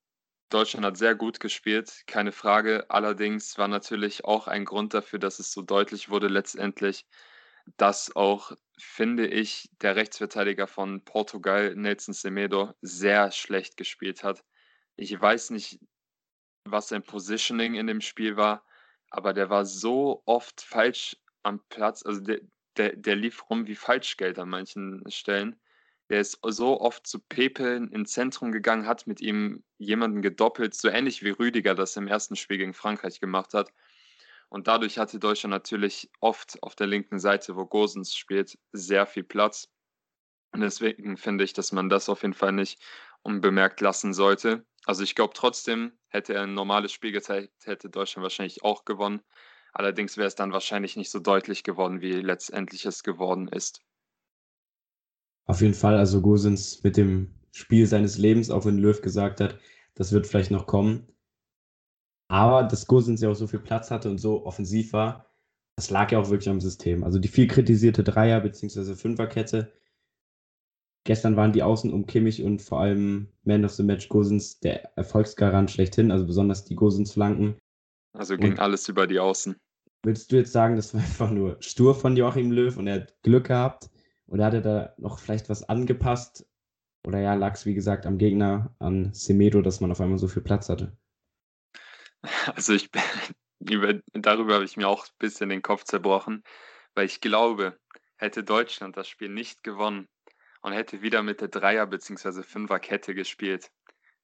[0.56, 2.86] Deutschland hat sehr gut gespielt, keine Frage.
[2.90, 7.06] Allerdings war natürlich auch ein Grund dafür, dass es so deutlich wurde letztendlich,
[7.76, 14.46] dass auch, finde ich, der Rechtsverteidiger von Portugal, Nelson Semedo, sehr schlecht gespielt hat.
[14.96, 15.82] Ich weiß nicht,
[16.64, 18.64] was sein Positioning in dem Spiel war,
[19.10, 22.02] aber der war so oft falsch am Platz.
[22.06, 22.40] Also der,
[22.78, 25.60] der, der lief rum wie Falschgeld an manchen Stellen.
[26.10, 30.88] Der ist so oft zu Pepe ins Zentrum gegangen, hat mit ihm jemanden gedoppelt, so
[30.88, 33.72] ähnlich wie Rüdiger das im ersten Spiel gegen Frankreich gemacht hat.
[34.50, 39.24] Und dadurch hatte Deutschland natürlich oft auf der linken Seite, wo Gosens spielt, sehr viel
[39.24, 39.68] Platz.
[40.52, 42.82] Und deswegen finde ich, dass man das auf jeden Fall nicht
[43.24, 44.66] unbemerkt lassen sollte.
[44.86, 49.22] Also ich glaube trotzdem, hätte er ein normales Spiel gezeigt, hätte Deutschland wahrscheinlich auch gewonnen.
[49.74, 53.82] Allerdings wäre es dann wahrscheinlich nicht so deutlich geworden, wie letztendlich es geworden ist.
[55.46, 59.60] Auf jeden Fall, also Gosens mit dem Spiel seines Lebens, auch wenn Löw gesagt hat,
[59.94, 61.08] das wird vielleicht noch kommen.
[62.28, 65.32] Aber dass Gosens ja auch so viel Platz hatte und so offensiv war,
[65.78, 67.04] das lag ja auch wirklich am System.
[67.04, 68.96] Also die viel kritisierte Dreier- bzw.
[68.96, 69.72] Fünferkette.
[71.06, 74.98] Gestern waren die Außen um Kimmich und vor allem Man of the Match Gosens der
[74.98, 77.58] Erfolgsgarant schlechthin, also besonders die Gosens-Flanken.
[78.18, 79.56] Also ging und alles über die Außen.
[80.04, 83.22] Würdest du jetzt sagen, das war einfach nur stur von Joachim Löw und er hat
[83.22, 83.90] Glück gehabt?
[84.28, 86.48] Oder hat er da noch vielleicht was angepasst?
[87.04, 90.28] Oder ja, lag es wie gesagt am Gegner, an Semedo, dass man auf einmal so
[90.28, 90.98] viel Platz hatte?
[92.56, 92.90] Also ich
[93.60, 96.44] über, darüber habe ich mir auch ein bisschen den Kopf zerbrochen,
[96.96, 97.80] weil ich glaube,
[98.18, 100.08] hätte Deutschland das Spiel nicht gewonnen
[100.62, 102.44] und hätte wieder mit der Dreier- bzw.
[102.44, 103.72] Fünferkette gespielt,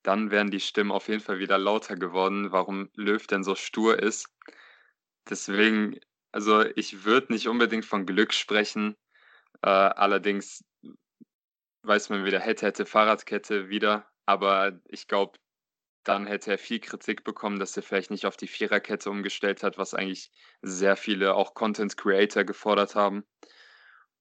[0.04, 4.02] dann wären die Stimmen auf jeden Fall wieder lauter geworden, warum Löw denn so stur
[4.02, 4.30] ist.
[5.30, 6.00] Deswegen,
[6.32, 8.96] also ich würde nicht unbedingt von Glück sprechen,
[9.64, 10.64] äh, allerdings
[11.84, 15.40] weiß man wieder, hätte, hätte Fahrradkette wieder, aber ich glaube,
[16.04, 19.78] dann hätte er viel Kritik bekommen, dass er vielleicht nicht auf die Viererkette umgestellt hat,
[19.78, 23.24] was eigentlich sehr viele auch Content Creator gefordert haben.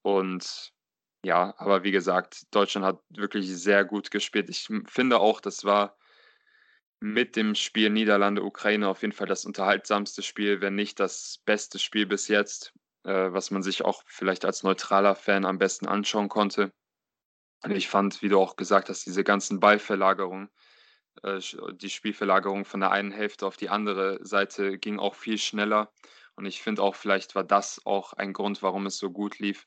[0.03, 0.73] Und
[1.25, 4.49] ja, aber wie gesagt, Deutschland hat wirklich sehr gut gespielt.
[4.51, 5.97] Ich finde auch, das war
[7.01, 12.07] mit dem Spiel Niederlande-Ukraine auf jeden Fall das unterhaltsamste Spiel, wenn nicht das beste Spiel
[12.07, 16.73] bis jetzt, äh, was man sich auch vielleicht als neutraler Fan am besten anschauen konnte.
[17.63, 20.51] Und ich fand, wie du auch gesagt hast, diese ganzen Ballverlagerungen,
[21.23, 21.41] äh,
[21.75, 25.93] die Spielverlagerung von der einen Hälfte auf die andere Seite ging auch viel schneller.
[26.37, 29.67] Und ich finde auch, vielleicht war das auch ein Grund, warum es so gut lief,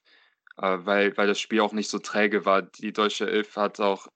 [0.57, 2.63] äh, weil, weil das Spiel auch nicht so träge war.
[2.63, 4.07] Die deutsche Elf hat auch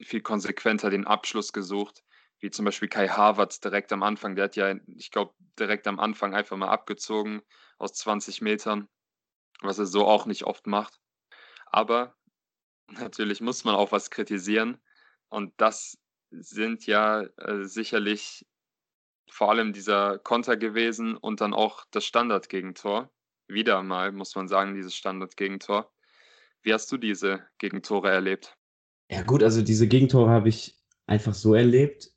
[0.00, 2.02] viel konsequenter den Abschluss gesucht,
[2.40, 4.36] wie zum Beispiel Kai Havertz direkt am Anfang.
[4.36, 7.42] Der hat ja, ich glaube, direkt am Anfang einfach mal abgezogen
[7.78, 8.88] aus 20 Metern,
[9.60, 11.00] was er so auch nicht oft macht.
[11.66, 12.14] Aber
[12.88, 14.78] natürlich muss man auch was kritisieren.
[15.28, 15.98] Und das
[16.30, 18.46] sind ja äh, sicherlich
[19.30, 23.10] vor allem dieser Konter gewesen und dann auch das Standardgegentor.
[23.46, 25.90] Wieder mal, muss man sagen, dieses Standardgegentor.
[26.62, 28.56] Wie hast du diese Gegentore erlebt?
[29.10, 32.12] Ja, gut, also diese Gegentore habe ich einfach so erlebt,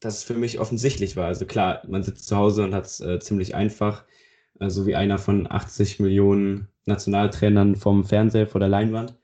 [0.00, 1.26] dass es für mich offensichtlich war.
[1.26, 4.04] Also klar, man sitzt zu Hause und hat es äh, ziemlich einfach,
[4.60, 9.16] äh, so wie einer von 80 Millionen Nationaltrainern vom Fernseher vor der Leinwand.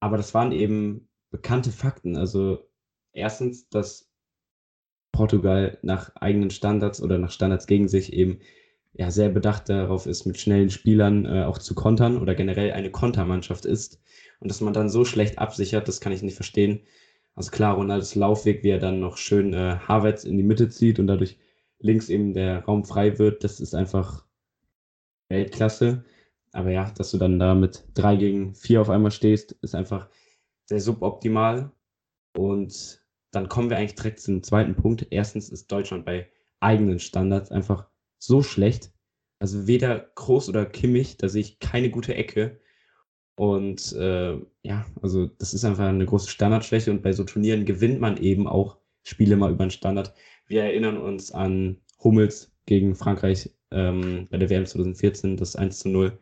[0.00, 2.16] Aber das waren eben bekannte Fakten.
[2.16, 2.68] Also
[3.12, 4.10] erstens, dass
[5.12, 8.40] Portugal nach eigenen Standards oder nach Standards gegen sich eben
[8.92, 12.90] ja sehr bedacht darauf ist, mit schnellen Spielern äh, auch zu kontern oder generell eine
[12.90, 14.00] Kontermannschaft ist.
[14.40, 16.80] Und dass man dann so schlecht absichert, das kann ich nicht verstehen.
[17.34, 20.98] Also klar, Ronaldos Laufweg, wie er dann noch schön äh, Havertz in die Mitte zieht
[20.98, 21.38] und dadurch
[21.78, 24.24] links eben der Raum frei wird, das ist einfach
[25.30, 26.04] Weltklasse.
[26.52, 30.08] Aber ja, dass du dann da mit drei gegen vier auf einmal stehst, ist einfach
[30.66, 31.72] sehr suboptimal.
[32.36, 35.06] Und dann kommen wir eigentlich direkt zum zweiten Punkt.
[35.10, 36.28] Erstens ist Deutschland bei
[36.60, 37.88] eigenen Standards einfach
[38.18, 38.92] so schlecht.
[39.38, 42.60] Also weder Groß oder Kimmich, da sehe ich keine gute Ecke.
[43.36, 48.00] Und äh, ja, also das ist einfach eine große Standardschwäche und bei so Turnieren gewinnt
[48.00, 50.12] man eben auch Spiele mal über den Standard.
[50.46, 55.88] Wir erinnern uns an Hummels gegen Frankreich ähm, bei der WM 2014, das 1 zu
[55.88, 56.18] 0.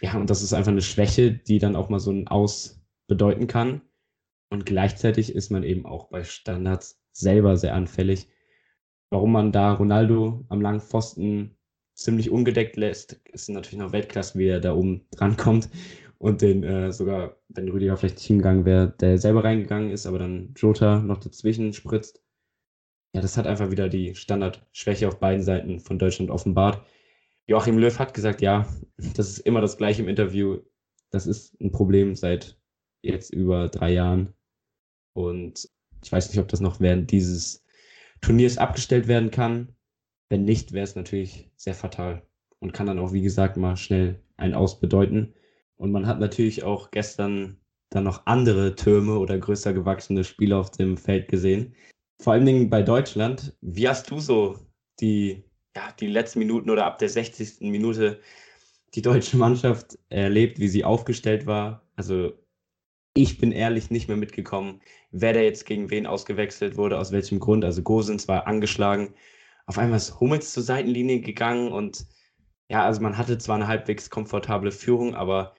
[0.00, 3.46] Ja, und das ist einfach eine Schwäche, die dann auch mal so ein Aus bedeuten
[3.46, 3.82] kann.
[4.50, 8.28] Und gleichzeitig ist man eben auch bei Standards selber sehr anfällig.
[9.10, 11.56] Warum man da Ronaldo am langen Pfosten
[11.94, 15.68] ziemlich ungedeckt lässt, ist natürlich noch Weltklasse, wie er da oben drankommt.
[16.18, 20.52] Und den äh, sogar, wenn Rüdiger vielleicht hingegangen wäre, der selber reingegangen ist, aber dann
[20.56, 22.22] Jota noch dazwischen spritzt.
[23.14, 26.84] Ja, das hat einfach wieder die Standardschwäche auf beiden Seiten von Deutschland offenbart.
[27.46, 28.66] Joachim Löw hat gesagt, ja,
[28.98, 30.58] das ist immer das gleiche im Interview.
[31.10, 32.58] Das ist ein Problem seit
[33.02, 34.34] jetzt über drei Jahren.
[35.14, 35.68] Und
[36.04, 37.64] ich weiß nicht, ob das noch während dieses
[38.20, 39.74] Turniers abgestellt werden kann.
[40.28, 42.22] Wenn nicht, wäre es natürlich sehr fatal
[42.60, 45.34] und kann dann auch, wie gesagt, mal schnell ein Aus bedeuten.
[45.76, 47.58] Und man hat natürlich auch gestern
[47.90, 51.74] dann noch andere Türme oder größer gewachsene Spieler auf dem Feld gesehen.
[52.20, 53.56] Vor allen Dingen bei Deutschland.
[53.60, 54.58] Wie hast du so
[55.00, 55.44] die,
[55.76, 57.60] ja, die letzten Minuten oder ab der 60.
[57.60, 58.20] Minute
[58.94, 61.86] die deutsche Mannschaft erlebt, wie sie aufgestellt war?
[61.94, 62.32] Also
[63.14, 67.40] ich bin ehrlich nicht mehr mitgekommen, wer da jetzt gegen wen ausgewechselt wurde, aus welchem
[67.40, 67.64] Grund.
[67.64, 69.14] Also Gosens war angeschlagen.
[69.66, 72.06] Auf einmal ist Hummels zur Seitenlinie gegangen und
[72.68, 75.54] ja, also man hatte zwar eine halbwegs komfortable Führung, aber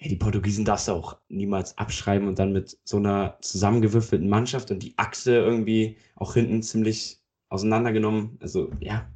[0.00, 4.70] hey, die Portugiesen darfst du auch niemals abschreiben und dann mit so einer zusammengewürfelten Mannschaft
[4.70, 8.38] und die Achse irgendwie auch hinten ziemlich auseinandergenommen.
[8.40, 9.06] Also ja,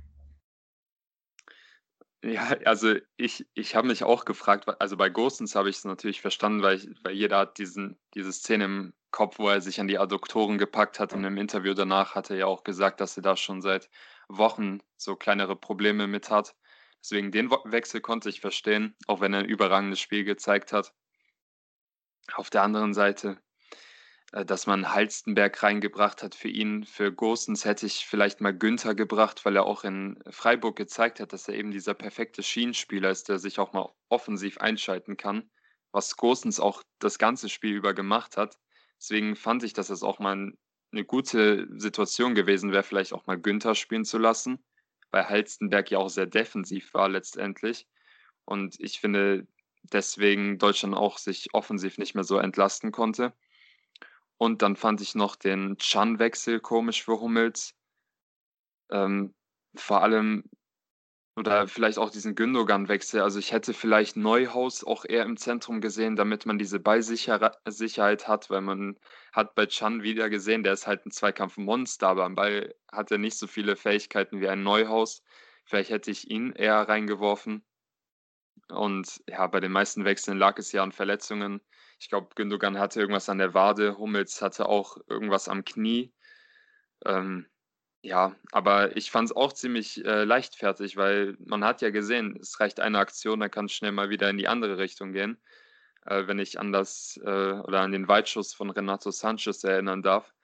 [2.24, 6.22] ja, also ich, ich habe mich auch gefragt, also bei Ghostens habe ich es natürlich
[6.22, 9.88] verstanden, weil, ich, weil jeder hat diesen, diese Szene im Kopf, wo er sich an
[9.88, 13.22] die Adduktoren gepackt hat und im Interview danach hat er ja auch gesagt, dass er
[13.22, 13.90] da schon seit
[14.28, 16.56] Wochen so kleinere Probleme mit hat.
[17.04, 20.94] Deswegen den Wechsel konnte ich verstehen, auch wenn er ein überragendes Spiel gezeigt hat.
[22.32, 23.42] Auf der anderen Seite,
[24.32, 26.84] äh, dass man Halstenberg reingebracht hat für ihn.
[26.84, 31.34] Für Gosens hätte ich vielleicht mal Günther gebracht, weil er auch in Freiburg gezeigt hat,
[31.34, 35.50] dass er eben dieser perfekte Schienenspieler ist, der sich auch mal offensiv einschalten kann,
[35.92, 38.58] was Gosens auch das ganze Spiel über gemacht hat.
[38.98, 40.54] Deswegen fand ich, dass es auch mal
[40.90, 44.64] eine gute Situation gewesen wäre, vielleicht auch mal Günther spielen zu lassen,
[45.14, 47.86] weil Halstenberg ja auch sehr defensiv war letztendlich.
[48.44, 49.46] Und ich finde,
[49.84, 53.32] deswegen Deutschland auch sich offensiv nicht mehr so entlasten konnte.
[54.38, 57.76] Und dann fand ich noch den Chan-Wechsel komisch für Hummels.
[58.90, 59.32] Ähm,
[59.76, 60.50] vor allem
[61.36, 63.20] oder vielleicht auch diesen Gündogan-Wechsel.
[63.20, 68.50] Also ich hätte vielleicht Neuhaus auch eher im Zentrum gesehen, damit man diese Ballsicherheit hat,
[68.50, 68.98] weil man
[69.32, 73.18] hat bei Chan wieder gesehen, der ist halt ein Zweikampfmonster, aber am Ball hat er
[73.18, 75.22] nicht so viele Fähigkeiten wie ein Neuhaus.
[75.64, 77.64] Vielleicht hätte ich ihn eher reingeworfen.
[78.68, 81.60] Und ja, bei den meisten Wechseln lag es ja an Verletzungen.
[81.98, 86.12] Ich glaube, Gündogan hatte irgendwas an der Wade, Hummels hatte auch irgendwas am Knie.
[87.04, 87.46] Ähm,
[88.04, 92.60] ja, aber ich fand es auch ziemlich äh, leichtfertig, weil man hat ja gesehen, es
[92.60, 95.38] reicht eine Aktion, dann kann es schnell mal wieder in die andere Richtung gehen.
[96.06, 100.34] äh, wenn ich an das äh, oder an den Weitschuss von Renato Sanchez erinnern darf.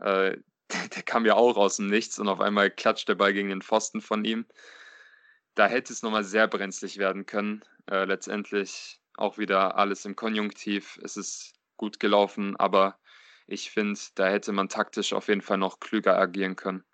[0.00, 0.38] Äh,
[0.72, 3.50] der, der, kam ja auch aus dem Nichts und auf einmal klatscht der Ball gegen
[3.50, 4.46] den Pfosten von ihm.
[5.54, 7.64] Da hätte es nochmal sehr brenzlig werden können.
[7.90, 10.98] Äh, letztendlich auch wieder alles im Konjunktiv.
[11.02, 12.98] Es ist gut gelaufen, aber
[13.46, 16.84] ich finde, da hätte man taktisch auf jeden Fall noch klüger agieren können.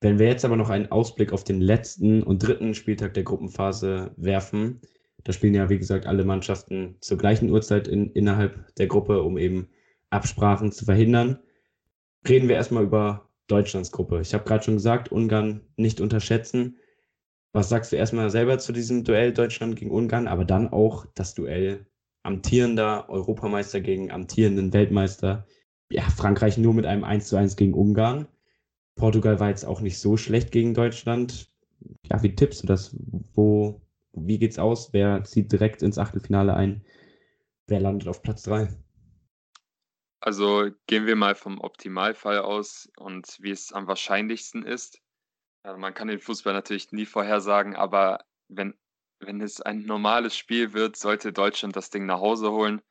[0.00, 4.12] Wenn wir jetzt aber noch einen Ausblick auf den letzten und dritten Spieltag der Gruppenphase
[4.16, 4.80] werfen,
[5.24, 9.36] da spielen ja, wie gesagt, alle Mannschaften zur gleichen Uhrzeit in, innerhalb der Gruppe, um
[9.36, 9.68] eben
[10.10, 11.40] Absprachen zu verhindern.
[12.28, 14.20] Reden wir erstmal über Deutschlands Gruppe.
[14.20, 16.76] Ich habe gerade schon gesagt, Ungarn nicht unterschätzen.
[17.52, 21.34] Was sagst du erstmal selber zu diesem Duell Deutschland gegen Ungarn, aber dann auch das
[21.34, 21.86] Duell
[22.22, 25.46] amtierender Europameister gegen amtierenden Weltmeister?
[25.90, 28.28] Ja, Frankreich nur mit einem 1 zu 1 gegen Ungarn.
[28.98, 31.50] Portugal war jetzt auch nicht so schlecht gegen Deutschland.
[32.10, 32.94] Ja, wie tippst du das?
[33.34, 33.80] Wo,
[34.12, 34.92] wie geht's aus?
[34.92, 36.84] Wer zieht direkt ins Achtelfinale ein?
[37.66, 38.68] Wer landet auf Platz 3?
[40.20, 45.00] Also gehen wir mal vom Optimalfall aus und wie es am wahrscheinlichsten ist.
[45.62, 48.74] Also man kann den Fußball natürlich nie vorhersagen, aber wenn,
[49.20, 52.82] wenn es ein normales Spiel wird, sollte Deutschland das Ding nach Hause holen.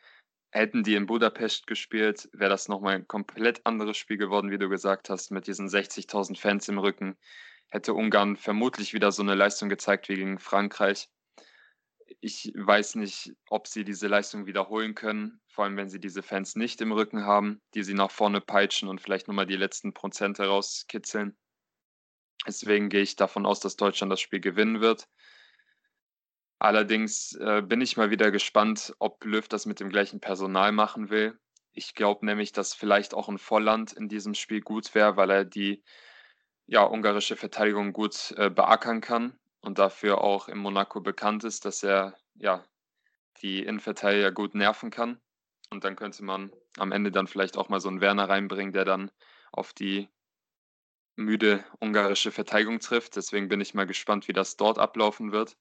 [0.50, 4.70] Hätten die in Budapest gespielt, wäre das nochmal ein komplett anderes Spiel geworden, wie du
[4.70, 7.18] gesagt hast, mit diesen 60.000 Fans im Rücken.
[7.70, 11.10] Hätte Ungarn vermutlich wieder so eine Leistung gezeigt wie gegen Frankreich.
[12.22, 16.56] Ich weiß nicht, ob sie diese Leistung wiederholen können, vor allem wenn sie diese Fans
[16.56, 20.46] nicht im Rücken haben, die sie nach vorne peitschen und vielleicht nochmal die letzten Prozente
[20.46, 21.38] rauskitzeln.
[22.46, 25.10] Deswegen gehe ich davon aus, dass Deutschland das Spiel gewinnen wird.
[26.60, 31.10] Allerdings äh, bin ich mal wieder gespannt, ob Löw das mit dem gleichen Personal machen
[31.10, 31.40] will.
[31.72, 35.46] Ich glaube nämlich, dass vielleicht auch ein Volland in diesem Spiel gut wäre, weil er
[35.46, 35.84] die
[36.66, 41.84] ja, ungarische Verteidigung gut äh, beackern kann und dafür auch in Monaco bekannt ist, dass
[41.84, 42.66] er ja
[43.42, 45.22] die Innenverteidiger gut nerven kann.
[45.70, 48.86] Und dann könnte man am Ende dann vielleicht auch mal so einen Werner reinbringen, der
[48.86, 49.12] dann
[49.52, 50.10] auf die
[51.16, 53.16] müde ungarische Verteidigung trifft.
[53.16, 55.58] Deswegen bin ich mal gespannt, wie das dort ablaufen wird.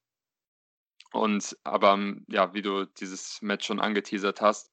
[1.13, 4.71] Und aber ähm, ja, wie du dieses Match schon angeteasert hast,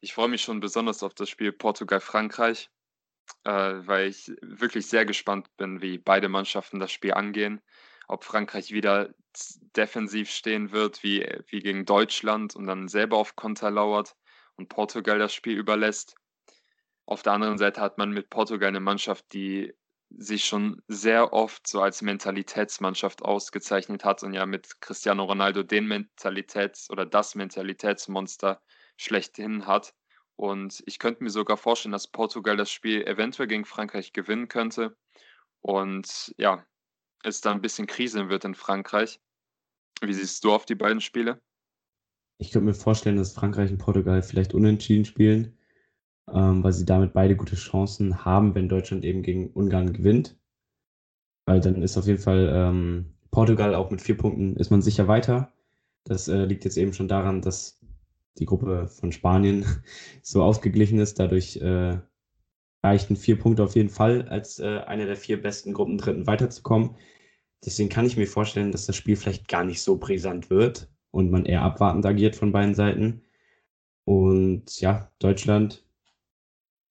[0.00, 2.70] ich freue mich schon besonders auf das Spiel Portugal-Frankreich,
[3.44, 7.62] äh, weil ich wirklich sehr gespannt bin, wie beide Mannschaften das Spiel angehen.
[8.08, 9.14] Ob Frankreich wieder
[9.76, 14.16] defensiv stehen wird, wie, wie gegen Deutschland und dann selber auf Konter lauert
[14.56, 16.14] und Portugal das Spiel überlässt.
[17.04, 19.74] Auf der anderen Seite hat man mit Portugal eine Mannschaft, die
[20.10, 25.86] sich schon sehr oft so als Mentalitätsmannschaft ausgezeichnet hat und ja mit Cristiano Ronaldo den
[25.86, 28.62] Mentalitäts- oder das Mentalitätsmonster
[28.96, 29.94] schlechthin hat.
[30.36, 34.96] Und ich könnte mir sogar vorstellen, dass Portugal das Spiel eventuell gegen Frankreich gewinnen könnte.
[35.60, 36.64] Und ja,
[37.22, 39.20] es dann ein bisschen kriseln wird in Frankreich.
[40.00, 41.40] Wie siehst du auf die beiden Spiele?
[42.38, 45.56] Ich könnte mir vorstellen, dass Frankreich und Portugal vielleicht unentschieden spielen
[46.32, 50.38] ähm, weil sie damit beide gute Chancen haben, wenn Deutschland eben gegen Ungarn gewinnt.
[51.46, 55.08] Weil dann ist auf jeden Fall ähm, Portugal auch mit vier Punkten ist man sicher
[55.08, 55.52] weiter.
[56.04, 57.80] Das äh, liegt jetzt eben schon daran, dass
[58.38, 59.64] die Gruppe von Spanien
[60.22, 61.18] so ausgeglichen ist.
[61.18, 61.98] Dadurch äh,
[62.82, 66.96] reichten vier Punkte auf jeden Fall, als äh, eine der vier besten Gruppen Dritten weiterzukommen.
[67.64, 71.30] Deswegen kann ich mir vorstellen, dass das Spiel vielleicht gar nicht so brisant wird und
[71.30, 73.22] man eher abwartend agiert von beiden Seiten.
[74.04, 75.85] Und ja, Deutschland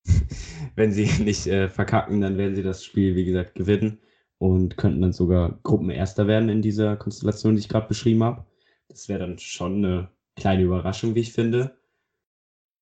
[0.75, 3.99] wenn sie nicht äh, verkacken, dann werden sie das Spiel, wie gesagt, gewinnen
[4.37, 8.45] und könnten dann sogar Gruppenerster werden in dieser Konstellation, die ich gerade beschrieben habe.
[8.87, 11.77] Das wäre dann schon eine kleine Überraschung, wie ich finde.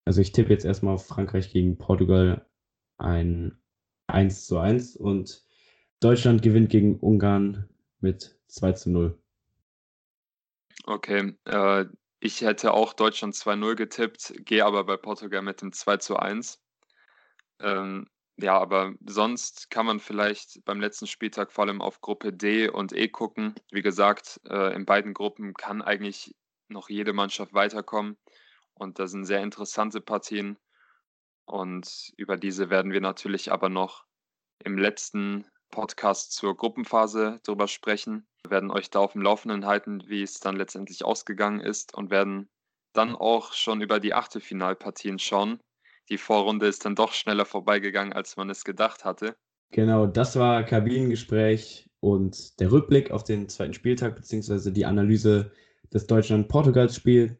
[0.06, 2.46] Also ich tippe jetzt erstmal auf Frankreich gegen Portugal
[2.98, 3.58] ein
[4.08, 5.44] 1 zu 1 und
[6.00, 9.18] Deutschland gewinnt gegen Ungarn mit 2 zu 0.
[10.86, 11.86] Okay, äh,
[12.20, 16.63] ich hätte auch Deutschland 2-0 getippt, gehe aber bei Portugal mit dem 2 zu 1.
[17.64, 22.68] Ähm, ja, aber sonst kann man vielleicht beim letzten Spieltag vor allem auf Gruppe D
[22.68, 23.56] und E gucken.
[23.72, 26.36] Wie gesagt, äh, in beiden Gruppen kann eigentlich
[26.68, 28.18] noch jede Mannschaft weiterkommen.
[28.74, 30.58] Und das sind sehr interessante Partien.
[31.46, 34.06] Und über diese werden wir natürlich aber noch
[34.64, 38.28] im letzten Podcast zur Gruppenphase drüber sprechen.
[38.44, 42.10] Wir werden euch da auf dem Laufenden halten, wie es dann letztendlich ausgegangen ist und
[42.10, 42.50] werden
[42.94, 45.60] dann auch schon über die Achtelfinalpartien schauen
[46.10, 49.36] die Vorrunde ist dann doch schneller vorbeigegangen, als man es gedacht hatte.
[49.72, 55.52] Genau, das war Kabinengespräch und der Rückblick auf den zweiten Spieltag, beziehungsweise die Analyse
[55.92, 57.38] des Deutschland-Portugals-Spiels.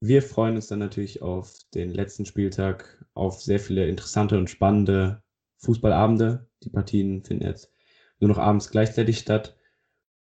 [0.00, 5.22] Wir freuen uns dann natürlich auf den letzten Spieltag, auf sehr viele interessante und spannende
[5.58, 6.48] Fußballabende.
[6.62, 7.72] Die Partien finden jetzt
[8.20, 9.56] nur noch abends gleichzeitig statt.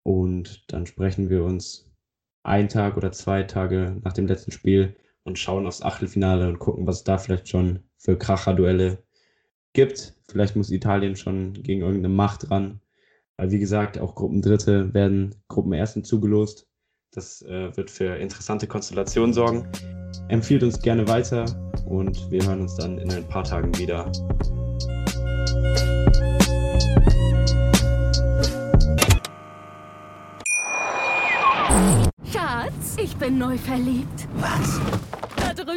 [0.03, 1.91] Und dann sprechen wir uns
[2.43, 4.95] einen Tag oder zwei Tage nach dem letzten Spiel
[5.27, 9.03] und schauen aufs Achtelfinale und gucken, was es da vielleicht schon für Kracher-Duelle
[9.73, 10.15] gibt.
[10.29, 12.79] Vielleicht muss Italien schon gegen irgendeine Macht ran.
[13.35, 16.65] Weil wie gesagt, auch Gruppendritte werden Gruppenersten zugelost.
[17.11, 19.67] Das äh, wird für interessante Konstellationen sorgen.
[20.29, 21.45] Empfiehlt uns gerne weiter
[21.85, 24.11] und wir hören uns dann in ein paar Tagen wieder.
[32.31, 34.27] Schatz, ich bin neu verliebt.
[34.39, 34.79] Was?